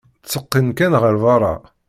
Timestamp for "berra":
1.23-1.53